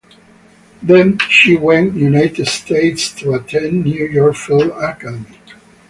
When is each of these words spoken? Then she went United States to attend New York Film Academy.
Then 0.81 1.19
she 1.29 1.57
went 1.57 1.93
United 1.93 2.47
States 2.47 3.11
to 3.21 3.35
attend 3.35 3.83
New 3.85 4.07
York 4.07 4.35
Film 4.35 4.71
Academy. 4.71 5.37